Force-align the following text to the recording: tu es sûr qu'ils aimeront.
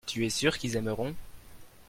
tu 0.07 0.25
es 0.25 0.31
sûr 0.31 0.57
qu'ils 0.57 0.77
aimeront. 0.77 1.13